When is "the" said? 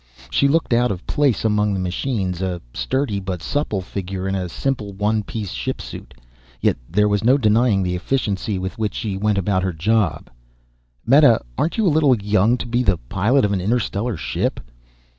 1.75-1.79, 7.83-7.93, 12.81-12.97